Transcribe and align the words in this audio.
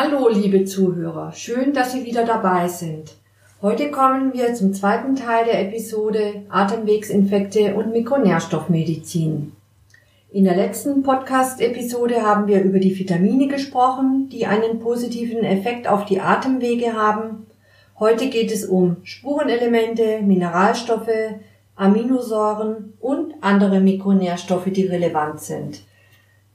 Hallo, 0.00 0.28
liebe 0.28 0.64
Zuhörer, 0.64 1.32
schön, 1.32 1.72
dass 1.72 1.90
Sie 1.90 2.04
wieder 2.04 2.24
dabei 2.24 2.68
sind. 2.68 3.16
Heute 3.60 3.90
kommen 3.90 4.32
wir 4.32 4.54
zum 4.54 4.72
zweiten 4.72 5.16
Teil 5.16 5.44
der 5.46 5.60
Episode 5.60 6.44
Atemwegsinfekte 6.48 7.74
und 7.74 7.90
Mikronährstoffmedizin. 7.90 9.54
In 10.30 10.44
der 10.44 10.54
letzten 10.54 11.02
Podcast-Episode 11.02 12.22
haben 12.22 12.46
wir 12.46 12.62
über 12.62 12.78
die 12.78 12.96
Vitamine 12.96 13.48
gesprochen, 13.48 14.28
die 14.28 14.46
einen 14.46 14.78
positiven 14.78 15.42
Effekt 15.42 15.88
auf 15.88 16.04
die 16.04 16.20
Atemwege 16.20 16.92
haben. 16.92 17.48
Heute 17.98 18.28
geht 18.28 18.52
es 18.52 18.66
um 18.66 18.98
Spurenelemente, 19.02 20.22
Mineralstoffe, 20.22 21.40
Aminosäuren 21.74 22.92
und 23.00 23.34
andere 23.40 23.80
Mikronährstoffe, 23.80 24.70
die 24.70 24.86
relevant 24.86 25.40
sind. 25.40 25.80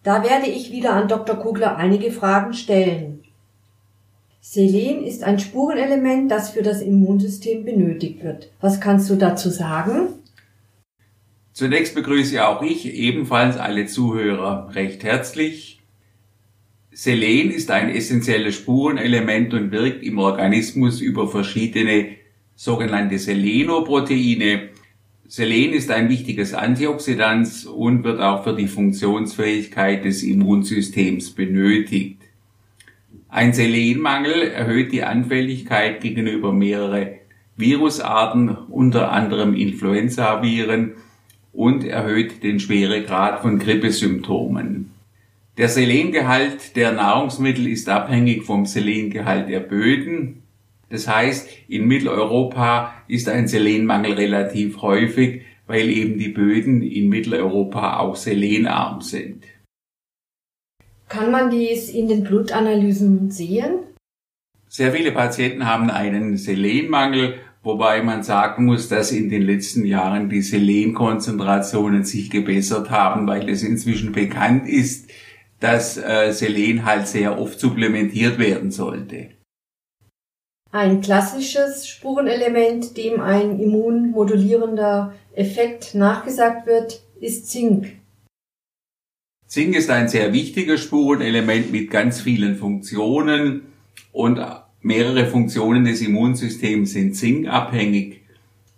Da 0.02 0.24
werde 0.24 0.48
ich 0.48 0.72
wieder 0.72 0.94
an 0.94 1.10
Dr. 1.10 1.36
Kugler 1.36 1.76
einige 1.76 2.10
Fragen 2.10 2.54
stellen. 2.54 3.23
Selen 4.46 5.06
ist 5.06 5.24
ein 5.24 5.40
Spurenelement, 5.40 6.30
das 6.30 6.50
für 6.50 6.64
das 6.64 6.82
Immunsystem 6.82 7.64
benötigt 7.64 8.26
wird. 8.26 8.52
Was 8.60 8.82
kannst 8.82 9.10
du 9.10 9.16
dazu 9.16 9.50
sagen? 9.50 10.10
Zunächst 11.54 11.96
begrüße 11.96 12.46
auch 12.46 12.62
ich 12.62 12.94
ebenfalls 12.94 13.56
alle 13.56 13.86
Zuhörer 13.86 14.76
recht 14.76 15.06
herzlich. 15.06 15.80
Selen 16.92 17.52
ist 17.52 17.72
ein 17.72 17.88
essentielles 17.90 18.56
Spurenelement 18.56 19.54
und 19.54 19.72
wirkt 19.72 20.04
im 20.04 20.18
Organismus 20.18 21.00
über 21.00 21.30
verschiedene 21.30 22.10
sogenannte 22.54 23.20
Selenoproteine. 23.20 24.72
Selen 25.26 25.72
ist 25.72 25.90
ein 25.90 26.10
wichtiges 26.10 26.54
Antioxidant 26.54 27.66
und 27.66 28.04
wird 28.04 28.20
auch 28.20 28.44
für 28.44 28.54
die 28.54 28.68
Funktionsfähigkeit 28.68 30.04
des 30.04 30.22
Immunsystems 30.22 31.32
benötigt. 31.32 32.23
Ein 33.34 33.52
Selenmangel 33.52 34.44
erhöht 34.44 34.92
die 34.92 35.02
Anfälligkeit 35.02 36.02
gegenüber 36.02 36.54
mehrere 36.54 37.16
Virusarten, 37.58 38.50
unter 38.50 39.12
anderem 39.12 39.56
Influenzaviren 39.56 40.92
und 41.52 41.84
erhöht 41.84 42.44
den 42.44 42.60
Schweregrad 42.60 43.42
von 43.42 43.58
Grippesymptomen. 43.58 44.92
Der 45.58 45.68
Selengehalt 45.68 46.76
der 46.76 46.92
Nahrungsmittel 46.92 47.66
ist 47.66 47.90
abhängig 47.90 48.44
vom 48.44 48.68
Selengehalt 48.68 49.50
der 49.50 49.62
Böden. 49.62 50.44
Das 50.92 51.08
heißt, 51.08 51.50
in 51.68 51.88
Mitteleuropa 51.88 52.94
ist 53.08 53.28
ein 53.30 53.48
Selenmangel 53.48 54.14
relativ 54.14 54.84
häufig, 54.84 55.42
weil 55.66 55.90
eben 55.90 56.20
die 56.20 56.30
Böden 56.30 56.84
in 56.84 57.10
Mitteleuropa 57.10 57.98
auch 57.98 58.16
selenarm 58.16 59.02
sind. 59.02 59.44
Kann 61.14 61.30
man 61.30 61.52
dies 61.52 61.90
in 61.90 62.08
den 62.08 62.24
Blutanalysen 62.24 63.30
sehen? 63.30 63.84
Sehr 64.68 64.94
viele 64.94 65.12
Patienten 65.12 65.68
haben 65.68 65.92
einen 65.92 66.38
Selenmangel, 66.38 67.36
wobei 67.62 68.02
man 68.02 68.24
sagen 68.24 68.66
muss, 68.66 68.90
dass 68.90 69.12
in 69.12 69.30
den 69.30 69.44
letzten 69.44 69.86
Jahren 69.86 70.28
die 70.28 70.42
Selenkonzentrationen 70.42 72.04
sich 72.04 72.32
gebessert 72.32 72.90
haben, 72.90 73.28
weil 73.28 73.48
es 73.48 73.62
inzwischen 73.62 74.12
bekannt 74.12 74.68
ist, 74.68 75.12
dass 75.60 75.98
äh, 75.98 76.32
Selen 76.32 76.84
halt 76.84 77.08
sehr 77.08 77.40
oft 77.40 77.60
supplementiert 77.60 78.40
werden 78.40 78.72
sollte. 78.72 79.30
Ein 80.72 81.02
klassisches 81.02 81.88
Spurenelement, 81.88 82.98
dem 82.98 83.22
ein 83.22 83.60
immunmodulierender 83.60 85.14
Effekt 85.36 85.94
nachgesagt 85.94 86.66
wird, 86.66 87.04
ist 87.22 87.52
Zink. 87.52 88.03
Zink 89.54 89.76
ist 89.76 89.92
ein 89.92 90.08
sehr 90.08 90.34
wichtiges 90.34 90.82
Spurenelement 90.82 91.72
mit 91.72 91.92
ganz 91.92 92.20
vielen 92.20 92.56
Funktionen 92.56 93.62
und 94.12 94.42
mehrere 94.82 95.28
Funktionen 95.28 95.86
des 95.86 96.02
Immunsystems 96.02 96.94
sind 96.94 97.16
zinkabhängig. 97.16 98.22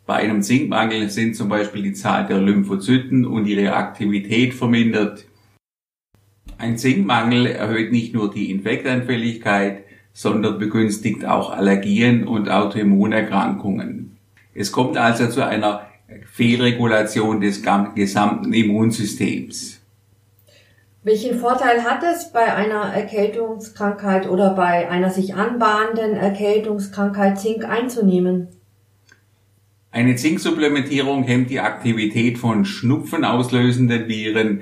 Bei 0.05 0.15
einem 0.15 0.41
Zinkmangel 0.41 1.09
sind 1.09 1.37
zum 1.37 1.47
Beispiel 1.47 1.81
die 1.81 1.93
Zahl 1.93 2.27
der 2.27 2.41
Lymphozyten 2.41 3.25
und 3.25 3.47
ihre 3.47 3.73
Aktivität 3.73 4.53
vermindert. 4.53 5.25
Ein 6.57 6.77
Zinkmangel 6.77 7.45
erhöht 7.45 7.93
nicht 7.93 8.13
nur 8.13 8.29
die 8.29 8.51
Infektanfälligkeit, 8.51 9.85
sondern 10.11 10.59
begünstigt 10.59 11.23
auch 11.23 11.51
Allergien 11.51 12.27
und 12.27 12.49
Autoimmunerkrankungen. 12.49 14.17
Es 14.53 14.73
kommt 14.73 14.97
also 14.97 15.29
zu 15.29 15.47
einer 15.47 15.87
Fehlregulation 16.33 17.39
des 17.39 17.63
gesamten 17.95 18.51
Immunsystems. 18.51 19.84
Welchen 21.05 21.37
Vorteil 21.37 21.83
hat 21.83 22.01
es 22.01 22.31
bei 22.31 22.51
einer 22.55 22.91
Erkältungskrankheit 22.91 24.27
oder 24.27 24.55
bei 24.55 24.89
einer 24.89 25.11
sich 25.11 25.35
anbahnenden 25.35 26.15
Erkältungskrankheit 26.15 27.39
Zink 27.39 27.63
einzunehmen? 27.63 28.47
Eine 29.91 30.15
Zinksupplementierung 30.15 31.21
hemmt 31.21 31.51
die 31.51 31.59
Aktivität 31.59 32.39
von 32.39 32.65
schnupfenauslösenden 32.65 34.07
Viren. 34.07 34.61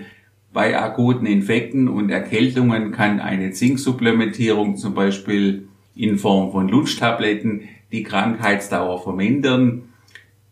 Bei 0.52 0.78
akuten 0.78 1.26
Infekten 1.28 1.88
und 1.88 2.09
Erkältungen 2.09 2.92
kann 2.92 3.22
eine 3.22 3.52
Zinksupplementierung 3.52 4.76
zum 4.76 4.94
Beispiel 4.94 5.70
in 5.96 6.18
Form 6.18 6.52
von 6.52 6.68
Lutschtabletten 6.68 7.70
die 7.94 8.03
Krankheitsdauer 8.03 9.02
vermindern. 9.02 9.84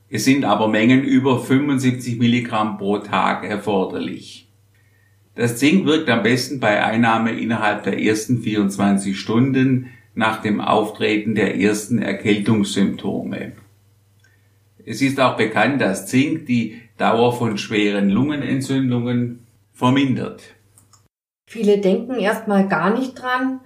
Es 0.09 0.23
sind 0.23 0.45
aber 0.45 0.69
Mengen 0.69 1.03
über 1.03 1.37
75 1.37 2.17
Milligramm 2.17 2.77
pro 2.77 2.99
Tag 2.99 3.43
erforderlich. 3.43 4.47
Das 5.35 5.57
Zink 5.57 5.85
wirkt 5.85 6.09
am 6.09 6.23
besten 6.23 6.59
bei 6.59 6.83
Einnahme 6.83 7.31
innerhalb 7.31 7.83
der 7.83 8.01
ersten 8.01 8.41
24 8.41 9.17
Stunden 9.17 9.89
nach 10.13 10.41
dem 10.41 10.59
Auftreten 10.59 11.35
der 11.35 11.57
ersten 11.57 12.01
Erkältungssymptome. 12.01 13.53
Es 14.85 15.01
ist 15.01 15.19
auch 15.19 15.37
bekannt, 15.37 15.79
dass 15.79 16.07
Zink 16.07 16.47
die 16.47 16.81
Dauer 16.97 17.33
von 17.33 17.57
schweren 17.57 18.09
Lungenentzündungen 18.09 19.45
vermindert. 19.73 20.43
Viele 21.47 21.79
denken 21.79 22.15
erstmal 22.15 22.67
gar 22.67 22.97
nicht 22.97 23.13
dran, 23.13 23.61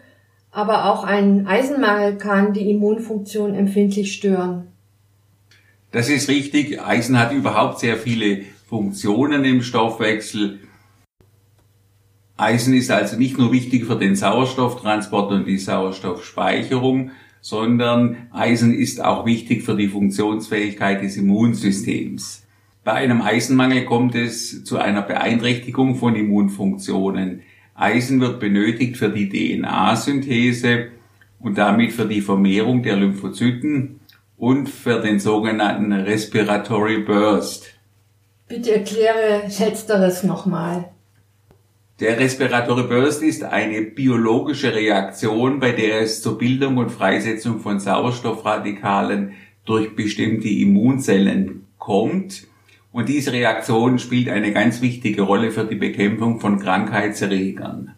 aber 0.51 0.85
auch 0.85 1.03
ein 1.03 1.47
Eisenmangel 1.47 2.17
kann 2.17 2.53
die 2.53 2.69
Immunfunktion 2.69 3.55
empfindlich 3.55 4.13
stören. 4.13 4.67
Das 5.91 6.09
ist 6.09 6.29
richtig. 6.29 6.81
Eisen 6.81 7.19
hat 7.19 7.31
überhaupt 7.31 7.79
sehr 7.79 7.97
viele 7.97 8.41
Funktionen 8.67 9.45
im 9.45 9.61
Stoffwechsel. 9.61 10.59
Eisen 12.37 12.73
ist 12.73 12.91
also 12.91 13.17
nicht 13.17 13.37
nur 13.37 13.51
wichtig 13.51 13.85
für 13.85 13.95
den 13.95 14.15
Sauerstofftransport 14.15 15.31
und 15.31 15.47
die 15.47 15.57
Sauerstoffspeicherung, 15.57 17.11
sondern 17.39 18.27
Eisen 18.31 18.73
ist 18.73 19.03
auch 19.03 19.25
wichtig 19.25 19.63
für 19.63 19.75
die 19.75 19.87
Funktionsfähigkeit 19.87 21.01
des 21.01 21.15
Immunsystems. 21.15 22.43
Bei 22.83 22.93
einem 22.93 23.21
Eisenmangel 23.21 23.85
kommt 23.85 24.15
es 24.15 24.63
zu 24.63 24.77
einer 24.77 25.01
Beeinträchtigung 25.01 25.95
von 25.95 26.15
Immunfunktionen. 26.15 27.41
Eisen 27.73 28.19
wird 28.19 28.39
benötigt 28.39 28.97
für 28.97 29.09
die 29.09 29.29
DNA-Synthese 29.29 30.87
und 31.39 31.57
damit 31.57 31.93
für 31.93 32.05
die 32.05 32.21
Vermehrung 32.21 32.83
der 32.83 32.97
Lymphozyten 32.97 34.01
und 34.37 34.69
für 34.69 34.99
den 35.01 35.19
sogenannten 35.19 35.93
Respiratory 35.93 36.99
Burst. 36.99 37.67
Bitte 38.47 38.73
erkläre 38.73 39.43
letzteres 39.59 40.23
nochmal. 40.23 40.91
Der 42.01 42.19
Respiratory 42.19 42.83
Burst 42.83 43.23
ist 43.23 43.41
eine 43.41 43.81
biologische 43.81 44.75
Reaktion, 44.75 45.61
bei 45.61 45.71
der 45.71 46.01
es 46.01 46.21
zur 46.21 46.37
Bildung 46.37 46.75
und 46.75 46.89
Freisetzung 46.89 47.61
von 47.61 47.79
Sauerstoffradikalen 47.79 49.31
durch 49.63 49.95
bestimmte 49.95 50.49
Immunzellen 50.49 51.65
kommt. 51.77 52.47
Und 52.91 53.07
diese 53.07 53.31
Reaktion 53.31 53.97
spielt 53.97 54.27
eine 54.27 54.51
ganz 54.51 54.81
wichtige 54.81 55.21
Rolle 55.21 55.51
für 55.51 55.63
die 55.63 55.75
Bekämpfung 55.75 56.41
von 56.41 56.59
Krankheitserregern. 56.59 57.95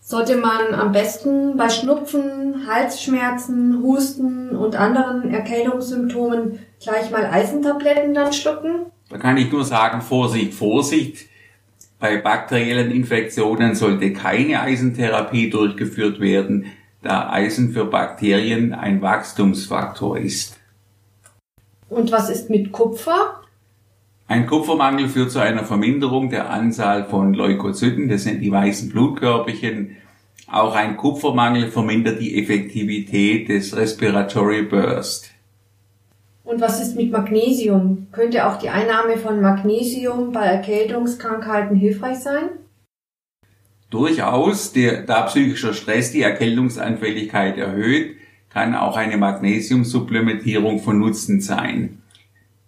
Sollte 0.00 0.38
man 0.38 0.72
am 0.72 0.92
besten 0.92 1.58
bei 1.58 1.68
Schnupfen, 1.68 2.66
Halsschmerzen, 2.66 3.82
Husten 3.82 4.56
und 4.56 4.74
anderen 4.74 5.28
Erkältungssymptomen 5.28 6.60
gleich 6.82 7.10
mal 7.10 7.26
Eisentabletten 7.26 8.14
dann 8.14 8.32
schlucken? 8.32 8.86
Da 9.10 9.18
kann 9.18 9.36
ich 9.36 9.52
nur 9.52 9.64
sagen, 9.64 10.00
Vorsicht, 10.00 10.54
Vorsicht. 10.54 11.28
Bei 11.98 12.16
bakteriellen 12.18 12.90
Infektionen 12.90 13.74
sollte 13.74 14.12
keine 14.12 14.60
Eisentherapie 14.60 15.50
durchgeführt 15.50 16.20
werden, 16.20 16.66
da 17.02 17.30
Eisen 17.30 17.72
für 17.72 17.84
Bakterien 17.84 18.72
ein 18.72 19.02
Wachstumsfaktor 19.02 20.18
ist. 20.18 20.58
Und 21.88 22.10
was 22.10 22.30
ist 22.30 22.50
mit 22.50 22.72
Kupfer? 22.72 23.40
Ein 24.26 24.46
Kupfermangel 24.46 25.08
führt 25.08 25.30
zu 25.30 25.38
einer 25.38 25.64
Verminderung 25.64 26.30
der 26.30 26.50
Anzahl 26.50 27.04
von 27.04 27.34
Leukozyten, 27.34 28.08
das 28.08 28.24
sind 28.24 28.40
die 28.40 28.50
weißen 28.50 28.88
Blutkörperchen. 28.88 29.96
Auch 30.50 30.74
ein 30.74 30.96
Kupfermangel 30.96 31.70
vermindert 31.70 32.20
die 32.20 32.40
Effektivität 32.40 33.48
des 33.48 33.76
Respiratory 33.76 34.62
Burst. 34.62 35.33
Und 36.44 36.60
was 36.60 36.80
ist 36.80 36.94
mit 36.94 37.10
Magnesium? 37.10 38.06
Könnte 38.12 38.46
auch 38.46 38.58
die 38.58 38.68
Einnahme 38.68 39.16
von 39.16 39.40
Magnesium 39.40 40.30
bei 40.30 40.44
Erkältungskrankheiten 40.44 41.74
hilfreich 41.74 42.18
sein? 42.18 42.50
Durchaus, 43.88 44.72
der, 44.72 45.02
da 45.02 45.22
psychischer 45.22 45.72
Stress 45.72 46.12
die 46.12 46.22
Erkältungsanfälligkeit 46.22 47.56
erhöht, 47.56 48.16
kann 48.50 48.74
auch 48.74 48.96
eine 48.96 49.16
Magnesiumsupplementierung 49.16 50.80
von 50.80 50.98
Nutzen 50.98 51.40
sein. 51.40 52.02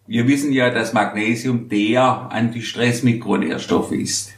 Wir 0.06 0.26
wissen 0.26 0.52
ja, 0.52 0.70
dass 0.70 0.92
Magnesium 0.92 1.68
der 1.68 2.28
Antistress-Mikronährstoff 2.30 3.92
ist. 3.92 4.34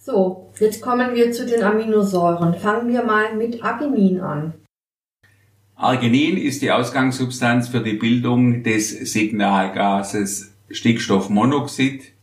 So, 0.00 0.50
jetzt 0.58 0.80
kommen 0.80 1.14
wir 1.14 1.30
zu 1.30 1.46
den 1.46 1.62
Aminosäuren. 1.62 2.54
Fangen 2.54 2.92
wir 2.92 3.04
mal 3.04 3.36
mit 3.36 3.62
Arginin 3.62 4.20
an. 4.20 4.54
Arginin 5.80 6.36
ist 6.36 6.60
die 6.60 6.72
Ausgangssubstanz 6.72 7.68
für 7.68 7.80
die 7.80 7.92
Bildung 7.92 8.64
des 8.64 8.90
Signalgases 8.90 10.52
Stickstoffmonoxid. 10.70 12.14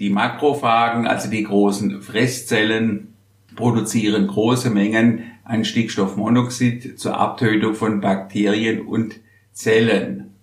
Die 0.00 0.10
Makrophagen, 0.10 1.06
also 1.06 1.30
die 1.30 1.44
großen 1.44 2.02
Fresszellen, 2.02 3.14
produzieren 3.54 4.26
große 4.26 4.70
Mengen 4.70 5.30
an 5.44 5.64
Stickstoffmonoxid 5.64 6.98
zur 6.98 7.16
Abtötung 7.16 7.74
von 7.74 8.00
Bakterien 8.00 8.84
und 8.84 9.20
Zellen. 9.52 10.34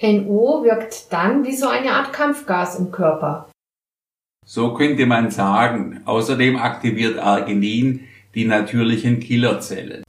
NO 0.00 0.62
wirkt 0.62 1.12
dann 1.12 1.44
wie 1.44 1.56
so 1.56 1.66
eine 1.66 1.90
Art 1.90 2.12
Kampfgas 2.12 2.78
im 2.78 2.92
Körper. 2.92 3.50
So 4.46 4.74
könnte 4.74 5.06
man 5.06 5.32
sagen. 5.32 6.02
Außerdem 6.04 6.56
aktiviert 6.56 7.18
Arginin 7.18 8.04
die 8.36 8.44
natürlichen 8.44 9.18
Killerzellen. 9.18 10.04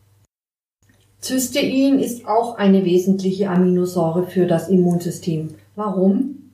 Cystein 1.24 2.00
ist 2.00 2.28
auch 2.28 2.58
eine 2.58 2.84
wesentliche 2.84 3.50
Aminosäure 3.50 4.28
für 4.28 4.46
das 4.46 4.68
Immunsystem. 4.68 5.56
Warum? 5.76 6.52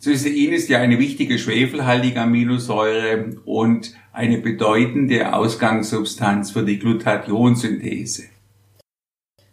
Cystein 0.00 0.52
ist 0.52 0.70
ja 0.70 0.78
eine 0.78 0.98
wichtige 0.98 1.38
schwefelhaltige 1.38 2.22
Aminosäure 2.22 3.36
und 3.44 3.94
eine 4.12 4.38
bedeutende 4.38 5.34
Ausgangssubstanz 5.34 6.52
für 6.52 6.62
die 6.62 6.78
Glutationsynthese. 6.78 8.24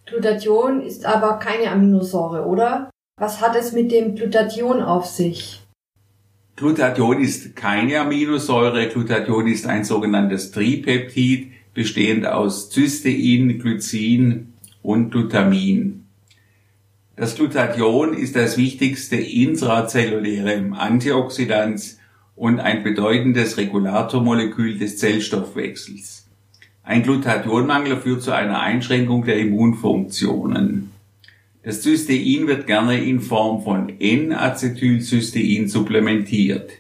Glutathion 0.06 0.82
ist 0.82 1.06
aber 1.06 1.38
keine 1.38 1.70
Aminosäure, 1.70 2.46
oder? 2.46 2.90
Was 3.20 3.42
hat 3.42 3.58
es 3.58 3.74
mit 3.74 3.92
dem 3.92 4.16
Glutathion 4.16 4.82
auf 4.82 5.06
sich? 5.06 5.62
Glutathion 6.56 7.22
ist 7.22 7.56
keine 7.58 8.00
Aminosäure. 8.00 8.88
Glutathion 8.88 9.48
ist 9.48 9.68
ein 9.68 9.84
sogenanntes 9.84 10.52
Tripeptid, 10.52 11.52
bestehend 11.74 12.26
aus 12.26 12.70
Cystein, 12.70 13.60
Glycin 13.60 14.54
und 14.82 15.12
Glutamin. 15.12 16.06
Das 17.16 17.36
Glutathion 17.36 18.14
ist 18.14 18.36
das 18.36 18.58
wichtigste 18.58 19.18
intrazelluläre 19.18 20.72
Antioxidant 20.78 21.98
und 22.36 22.62
ein 22.62 22.84
bedeutendes 22.84 23.58
Regulatormolekül 23.58 24.78
des 24.78 24.98
Zellstoffwechsels. 24.98 26.28
Ein 26.84 27.04
Glutathionmangel 27.04 27.98
führt 27.98 28.24
zu 28.24 28.32
einer 28.32 28.62
Einschränkung 28.62 29.26
der 29.26 29.38
Immunfunktionen. 29.38 30.92
Das 31.62 31.84
Cystein 31.84 32.48
wird 32.48 32.66
gerne 32.68 33.04
in 33.04 33.20
Form 33.20 33.62
von 33.64 33.90
N-Acetylcystein 34.00 35.68
supplementiert. 35.68 36.72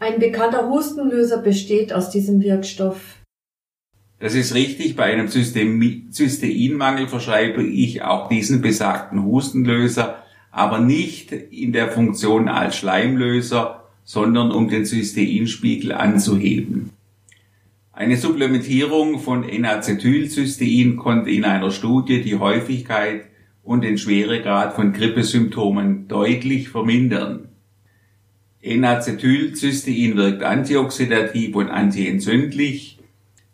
Ein 0.00 0.18
bekannter 0.18 0.68
Hustenlöser 0.68 1.38
besteht 1.38 1.92
aus 1.92 2.10
diesem 2.10 2.42
Wirkstoff. 2.42 3.18
Das 4.24 4.34
ist 4.34 4.54
richtig, 4.54 4.96
bei 4.96 5.04
einem 5.04 5.28
Cysteinmangel 5.28 7.08
verschreibe 7.08 7.62
ich 7.62 8.00
auch 8.00 8.30
diesen 8.30 8.62
besagten 8.62 9.22
Hustenlöser, 9.22 10.22
aber 10.50 10.78
nicht 10.78 11.30
in 11.30 11.74
der 11.74 11.90
Funktion 11.90 12.48
als 12.48 12.74
Schleimlöser, 12.74 13.84
sondern 14.02 14.50
um 14.50 14.70
den 14.70 14.86
Cysteinspiegel 14.86 15.92
anzuheben. 15.92 16.88
Eine 17.92 18.16
Supplementierung 18.16 19.18
von 19.18 19.46
N-Acetylcystein 19.46 20.96
konnte 20.96 21.28
in 21.28 21.44
einer 21.44 21.70
Studie 21.70 22.22
die 22.22 22.36
Häufigkeit 22.36 23.26
und 23.62 23.84
den 23.84 23.98
Schweregrad 23.98 24.72
von 24.72 24.94
Grippesymptomen 24.94 26.08
deutlich 26.08 26.70
vermindern. 26.70 27.48
N-Acetylcystein 28.62 30.16
wirkt 30.16 30.42
antioxidativ 30.44 31.54
und 31.56 31.68
antientzündlich, 31.68 32.93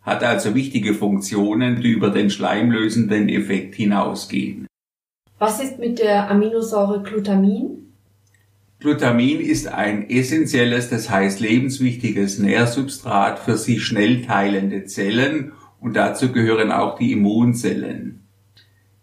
hat 0.01 0.23
also 0.23 0.55
wichtige 0.55 0.93
Funktionen, 0.93 1.81
die 1.81 1.89
über 1.89 2.09
den 2.09 2.29
schleimlösenden 2.29 3.29
Effekt 3.29 3.75
hinausgehen. 3.75 4.67
Was 5.37 5.61
ist 5.61 5.79
mit 5.79 5.99
der 5.99 6.29
Aminosäure 6.29 7.01
Glutamin? 7.01 7.93
Glutamin 8.79 9.39
ist 9.39 9.67
ein 9.67 10.09
essentielles, 10.09 10.89
das 10.89 11.09
heißt 11.09 11.39
lebenswichtiges 11.39 12.39
Nährsubstrat 12.39 13.37
für 13.37 13.55
sich 13.55 13.83
schnell 13.83 14.23
teilende 14.23 14.85
Zellen 14.85 15.51
und 15.79 15.95
dazu 15.95 16.31
gehören 16.31 16.71
auch 16.71 16.97
die 16.97 17.11
Immunzellen. 17.11 18.21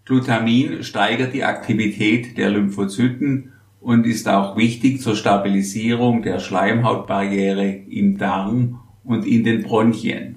Glutamin 0.05 0.83
steigert 0.83 1.35
die 1.35 1.45
Aktivität 1.45 2.37
der 2.39 2.51
Lymphozyten 2.51 3.53
und 3.81 4.07
ist 4.07 4.29
auch 4.29 4.57
wichtig 4.57 5.01
zur 5.01 5.15
Stabilisierung 5.15 6.23
der 6.23 6.41
Schleimhautbarriere 6.41 7.69
im 7.69 8.19
Darm 8.19 8.81
und 9.05 9.27
in 9.27 9.45
den 9.45 9.63
Bronchien. 9.63 10.37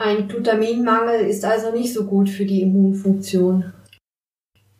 Ein 0.00 0.28
Glutaminmangel 0.28 1.26
ist 1.26 1.44
also 1.44 1.72
nicht 1.72 1.92
so 1.92 2.04
gut 2.04 2.30
für 2.30 2.44
die 2.44 2.62
Immunfunktion. 2.62 3.72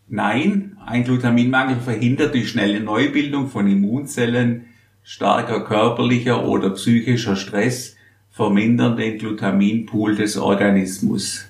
Nein, 0.07 0.79
ein 0.87 1.03
Glutaminmangel 1.03 1.81
verhindert 1.81 2.35
die 2.35 2.47
schnelle 2.47 2.79
Neubildung 2.79 3.49
von 3.49 3.69
Immunzellen, 3.69 4.67
starker 5.03 5.65
körperlicher 5.65 6.47
oder 6.47 6.71
psychischer 6.71 7.35
Stress 7.35 7.97
vermindern 8.31 8.97
den 8.97 9.19
Glutaminpool 9.19 10.15
des 10.15 10.39
Organismus. 10.39 11.47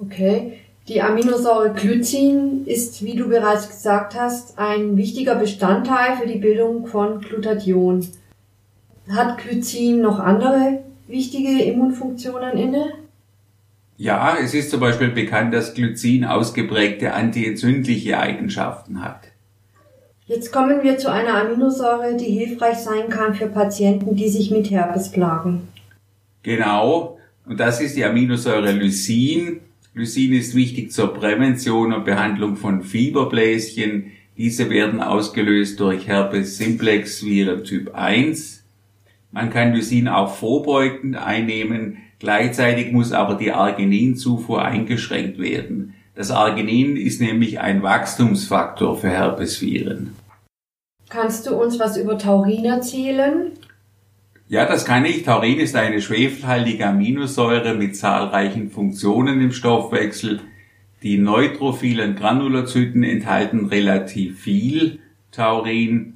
Okay, 0.00 0.60
die 0.86 1.02
Aminosäure 1.02 1.72
Glycin 1.72 2.66
ist, 2.66 3.04
wie 3.04 3.16
du 3.16 3.28
bereits 3.28 3.68
gesagt 3.68 4.14
hast, 4.14 4.56
ein 4.60 4.96
wichtiger 4.96 5.34
Bestandteil 5.34 6.16
für 6.16 6.28
die 6.28 6.38
Bildung 6.38 6.86
von 6.86 7.20
Glutathion. 7.20 8.06
Hat 9.10 9.38
Glycin 9.38 10.00
noch 10.00 10.20
andere 10.20 10.83
wichtige 11.06 11.62
Immunfunktionen 11.62 12.56
inne? 12.56 12.92
Ja, 13.96 14.36
es 14.42 14.54
ist 14.54 14.70
zum 14.70 14.80
Beispiel 14.80 15.08
bekannt, 15.08 15.54
dass 15.54 15.74
Glycin 15.74 16.24
ausgeprägte 16.24 17.14
antientzündliche 17.14 18.18
Eigenschaften 18.18 19.04
hat. 19.04 19.28
Jetzt 20.26 20.52
kommen 20.52 20.82
wir 20.82 20.96
zu 20.98 21.12
einer 21.12 21.34
Aminosäure, 21.34 22.16
die 22.16 22.24
hilfreich 22.24 22.78
sein 22.78 23.08
kann 23.10 23.34
für 23.34 23.46
Patienten, 23.46 24.16
die 24.16 24.28
sich 24.28 24.50
mit 24.50 24.70
Herpes 24.70 25.10
plagen. 25.10 25.68
Genau, 26.42 27.18
und 27.46 27.60
das 27.60 27.80
ist 27.80 27.96
die 27.96 28.04
Aminosäure 28.04 28.72
Lysin. 28.72 29.60
Lysin 29.92 30.32
ist 30.32 30.54
wichtig 30.54 30.90
zur 30.90 31.12
Prävention 31.14 31.92
und 31.92 32.04
Behandlung 32.04 32.56
von 32.56 32.82
Fieberbläschen. 32.82 34.12
Diese 34.36 34.70
werden 34.70 35.00
ausgelöst 35.00 35.78
durch 35.78 36.08
Herpes 36.08 36.56
simplex 36.56 37.24
Viren 37.24 37.62
Typ 37.62 37.94
1. 37.94 38.63
Man 39.34 39.50
kann 39.50 39.74
Lysin 39.74 40.06
auch 40.06 40.32
vorbeugend 40.32 41.16
einnehmen. 41.16 41.98
Gleichzeitig 42.20 42.92
muss 42.92 43.12
aber 43.12 43.34
die 43.34 43.50
Argininzufuhr 43.50 44.64
eingeschränkt 44.64 45.38
werden. 45.38 45.94
Das 46.14 46.30
Arginin 46.30 46.96
ist 46.96 47.20
nämlich 47.20 47.58
ein 47.58 47.82
Wachstumsfaktor 47.82 48.96
für 48.96 49.10
Herpesviren. 49.10 50.14
Kannst 51.08 51.48
du 51.48 51.56
uns 51.56 51.80
was 51.80 51.96
über 51.96 52.16
Taurin 52.16 52.64
erzählen? 52.64 53.50
Ja, 54.46 54.66
das 54.66 54.84
kann 54.84 55.04
ich. 55.04 55.24
Taurin 55.24 55.58
ist 55.58 55.74
eine 55.74 56.00
schwefelhaltige 56.00 56.86
Aminosäure 56.86 57.74
mit 57.74 57.96
zahlreichen 57.96 58.70
Funktionen 58.70 59.40
im 59.40 59.50
Stoffwechsel. 59.50 60.40
Die 61.02 61.18
neutrophilen 61.18 62.14
Granulozyten 62.14 63.02
enthalten 63.02 63.66
relativ 63.66 64.40
viel 64.40 65.00
Taurin. 65.32 66.13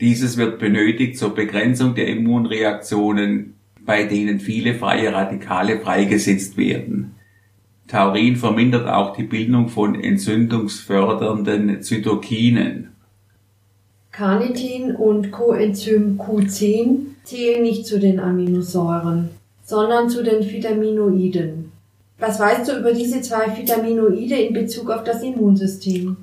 Dieses 0.00 0.38
wird 0.38 0.58
benötigt 0.58 1.18
zur 1.18 1.34
Begrenzung 1.34 1.94
der 1.94 2.08
Immunreaktionen, 2.08 3.54
bei 3.84 4.04
denen 4.04 4.40
viele 4.40 4.74
freie 4.74 5.12
Radikale 5.12 5.78
freigesetzt 5.80 6.56
werden. 6.56 7.14
Taurin 7.86 8.36
vermindert 8.36 8.88
auch 8.88 9.14
die 9.14 9.24
Bildung 9.24 9.68
von 9.68 10.00
entzündungsfördernden 10.00 11.82
Zytokinen. 11.82 12.92
Carnitin 14.12 14.94
und 14.94 15.32
Coenzym 15.32 16.18
Q10 16.18 16.98
zählen 17.24 17.62
nicht 17.62 17.86
zu 17.86 17.98
den 17.98 18.20
Aminosäuren, 18.20 19.30
sondern 19.64 20.08
zu 20.08 20.22
den 20.22 20.48
Vitaminoiden. 20.48 21.72
Was 22.18 22.38
weißt 22.38 22.70
du 22.70 22.78
über 22.78 22.92
diese 22.92 23.22
zwei 23.22 23.56
Vitaminoide 23.56 24.36
in 24.36 24.54
Bezug 24.54 24.90
auf 24.90 25.04
das 25.04 25.22
Immunsystem? 25.22 26.16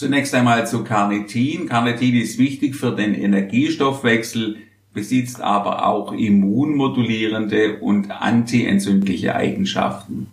Zunächst 0.00 0.34
einmal 0.34 0.66
zu 0.66 0.82
Carnitin. 0.82 1.68
Carnitin 1.68 2.16
ist 2.16 2.38
wichtig 2.38 2.74
für 2.74 2.92
den 2.96 3.14
Energiestoffwechsel, 3.14 4.56
besitzt 4.94 5.42
aber 5.42 5.86
auch 5.86 6.14
immunmodulierende 6.14 7.80
und 7.80 8.10
antientzündliche 8.10 9.34
Eigenschaften. 9.34 10.28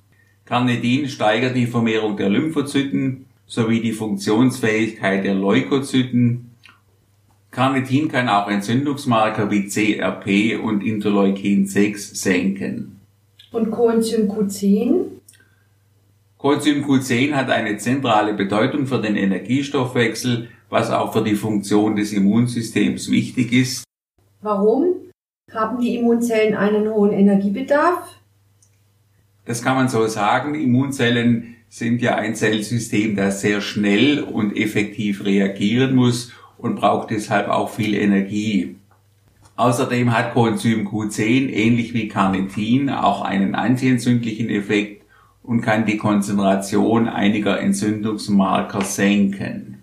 Carnitin 0.46 1.10
steigert 1.10 1.54
die 1.54 1.68
Vermehrung 1.68 2.16
der 2.16 2.30
Lymphozyten 2.30 3.26
sowie 3.46 3.82
die 3.82 3.92
Funktionsfähigkeit 3.92 5.26
der 5.26 5.36
Leukozyten 5.36 6.52
Carnitin 7.52 8.08
kann 8.08 8.30
auch 8.30 8.48
Entzündungsmarker 8.48 9.52
wie 9.52 9.68
CRP 9.68 10.64
und 10.64 10.82
Interleukin 10.82 11.68
6 11.68 12.22
senken. 12.22 13.02
Und 13.52 13.72
Coenzym 13.72 14.30
Q10? 14.32 15.17
Coenzym 16.38 16.86
Q10 16.86 17.34
hat 17.34 17.50
eine 17.50 17.77
zentrale 17.77 18.36
Bedeutung 18.36 18.86
für 18.86 19.01
den 19.01 19.15
Energiestoffwechsel, 19.15 20.50
was 20.70 20.91
auch 20.91 21.12
für 21.12 21.24
die 21.24 21.36
Funktion 21.36 21.96
des 21.96 22.13
Immunsystems 22.13 23.10
wichtig 23.10 23.51
ist. 23.53 23.84
Warum? 24.41 24.94
Haben 25.51 25.82
die 25.82 25.96
Immunzellen 25.96 26.56
einen 26.56 26.89
hohen 26.89 27.12
Energiebedarf? 27.12 28.20
Das 29.46 29.63
kann 29.63 29.77
man 29.77 29.89
so 29.89 30.06
sagen. 30.06 30.53
Immunzellen 30.53 31.56
sind 31.70 32.03
ja 32.03 32.15
ein 32.15 32.36
Zellsystem, 32.36 33.15
das 33.15 33.41
sehr 33.41 33.60
schnell 33.62 34.22
und 34.22 34.56
effektiv 34.56 35.25
reagieren 35.25 35.96
muss 35.96 36.34
und 36.60 36.75
braucht 36.75 37.10
deshalb 37.10 37.48
auch 37.48 37.70
viel 37.70 37.96
Energie. 37.96 38.75
Außerdem 39.56 40.15
hat 40.15 40.36
Coenzym 40.36 40.88
Q10 40.88 41.50
ähnlich 41.50 41.96
wie 41.96 42.08
Carnitin 42.08 42.91
auch 42.91 43.24
einen 43.24 43.56
antientzündlichen 43.56 44.50
Effekt 44.50 44.97
und 45.48 45.62
kann 45.62 45.86
die 45.86 45.98
Konzentration 45.98 47.08
einiger 47.08 47.60
Entzündungsmarker 47.60 48.82
senken. 48.82 49.82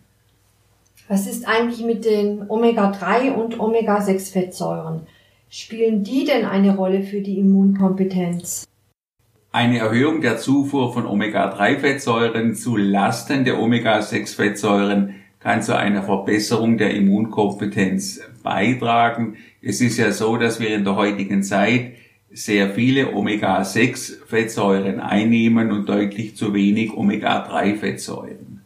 Was 1.08 1.26
ist 1.26 1.48
eigentlich 1.48 1.84
mit 1.84 2.04
den 2.04 2.48
Omega-3 2.48 3.32
und 3.32 3.58
Omega-6-Fettsäuren? 3.58 5.06
Spielen 5.48 6.04
die 6.04 6.24
denn 6.24 6.44
eine 6.44 6.76
Rolle 6.76 7.02
für 7.02 7.20
die 7.20 7.38
Immunkompetenz? 7.38 8.66
Eine 9.52 9.78
Erhöhung 9.78 10.20
der 10.20 10.36
Zufuhr 10.36 10.92
von 10.92 11.06
Omega-3-Fettsäuren 11.06 12.54
zu 12.54 12.76
Lasten 12.76 13.44
der 13.44 13.58
Omega-6-Fettsäuren 13.58 15.14
kann 15.40 15.62
zu 15.62 15.76
einer 15.76 16.02
Verbesserung 16.02 16.76
der 16.76 16.94
Immunkompetenz 16.94 18.20
beitragen. 18.42 19.36
Es 19.62 19.80
ist 19.80 19.96
ja 19.96 20.12
so, 20.12 20.36
dass 20.36 20.60
wir 20.60 20.74
in 20.74 20.84
der 20.84 20.96
heutigen 20.96 21.42
Zeit 21.42 21.92
sehr 22.34 22.70
viele 22.70 23.14
Omega-6-Fettsäuren 23.14 25.00
einnehmen 25.00 25.70
und 25.70 25.88
deutlich 25.88 26.36
zu 26.36 26.52
wenig 26.52 26.92
Omega-3-Fettsäuren. 26.92 28.60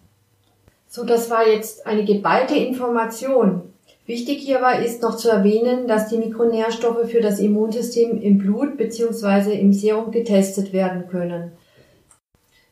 So, 0.89 1.05
das 1.05 1.31
war 1.31 1.47
jetzt 1.47 1.87
eine 1.87 2.05
geballte 2.05 2.57
Information. 2.57 3.63
Wichtig 4.07 4.39
hierbei 4.39 4.83
ist 4.83 5.03
noch 5.03 5.17
zu 5.17 5.29
erwähnen, 5.29 5.87
dass 5.87 6.09
die 6.09 6.17
Mikronährstoffe 6.17 7.11
für 7.11 7.21
das 7.21 7.39
Immunsystem 7.41 8.23
im 8.23 8.39
Blut 8.39 8.79
bzw. 8.79 9.53
im 9.53 9.75
Serum 9.75 10.13
getestet 10.13 10.73
werden 10.73 11.09
können. 11.11 11.53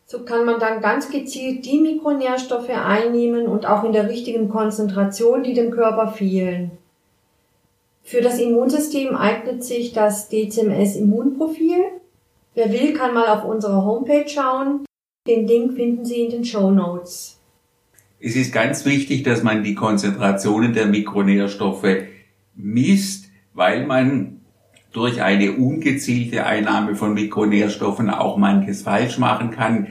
So 0.07 0.25
kann 0.25 0.47
man 0.47 0.61
dann 0.61 0.81
ganz 0.81 1.11
gezielt 1.11 1.67
die 1.67 1.79
Mikronährstoffe 1.79 2.71
einnehmen 2.71 3.49
und 3.49 3.67
auch 3.67 3.85
in 3.85 3.93
der 3.93 4.09
richtigen 4.09 4.49
Konzentration, 4.49 5.43
die 5.43 5.53
dem 5.53 5.71
Körper 5.73 6.09
fehlen. 6.09 6.71
Für 8.09 8.21
das 8.21 8.39
Immunsystem 8.39 9.17
eignet 9.17 9.65
sich 9.65 9.93
das 9.93 10.29
DCMS 10.29 10.95
Immunprofil. 10.95 11.87
Wer 12.55 12.73
will, 12.73 12.93
kann 12.93 13.13
mal 13.13 13.27
auf 13.27 13.45
unserer 13.45 13.85
Homepage 13.85 14.29
schauen. 14.29 14.85
Den 15.27 15.49
Link 15.49 15.75
finden 15.75 16.05
Sie 16.05 16.21
in 16.21 16.31
den 16.31 16.45
Show 16.45 16.71
Notes. 16.71 17.41
Es 18.21 18.37
ist 18.37 18.53
ganz 18.53 18.85
wichtig, 18.85 19.25
dass 19.25 19.43
man 19.43 19.65
die 19.65 19.75
Konzentrationen 19.75 20.73
der 20.73 20.87
Mikronährstoffe 20.87 22.05
misst, 22.55 23.25
weil 23.55 23.85
man 23.85 24.41
durch 24.93 25.21
eine 25.21 25.55
ungezielte 25.55 26.47
Einnahme 26.47 26.95
von 26.95 27.13
Mikronährstoffen 27.13 28.09
auch 28.09 28.37
manches 28.37 28.83
falsch 28.83 29.19
machen 29.19 29.51
kann. 29.51 29.89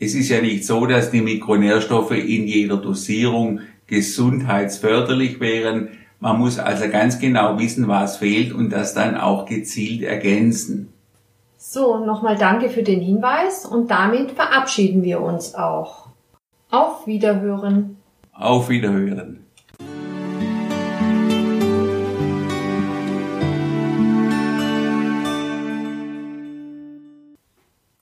Es 0.00 0.16
ist 0.16 0.28
ja 0.28 0.42
nicht 0.42 0.66
so, 0.66 0.86
dass 0.86 1.12
die 1.12 1.22
Mikronährstoffe 1.22 2.10
in 2.10 2.48
jeder 2.48 2.78
Dosierung 2.78 3.60
gesundheitsförderlich 3.86 5.38
wären. 5.38 5.90
Man 6.20 6.38
muss 6.38 6.58
also 6.58 6.88
ganz 6.88 7.18
genau 7.18 7.58
wissen, 7.58 7.88
was 7.88 8.18
fehlt 8.18 8.52
und 8.52 8.70
das 8.70 8.94
dann 8.94 9.16
auch 9.16 9.46
gezielt 9.46 10.02
ergänzen. 10.02 10.92
So, 11.58 12.04
nochmal 12.04 12.36
danke 12.36 12.70
für 12.70 12.82
den 12.82 13.00
Hinweis 13.00 13.66
und 13.66 13.90
damit 13.90 14.32
verabschieden 14.32 15.02
wir 15.02 15.20
uns 15.20 15.54
auch. 15.54 16.06
Auf 16.70 17.06
Wiederhören. 17.06 17.96
Auf 18.32 18.68
Wiederhören. 18.68 19.45